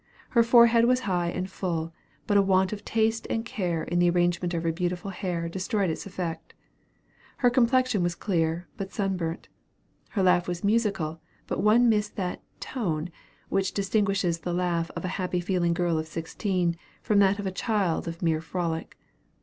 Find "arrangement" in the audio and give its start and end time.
4.09-4.55